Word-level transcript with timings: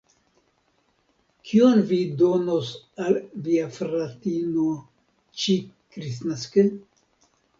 Kion 1.49 1.81
vi 1.91 1.99
donos 2.21 2.71
al 3.03 3.19
via 3.49 3.67
fratino 3.77 4.65
ĉi-kristnaske? 5.43 6.67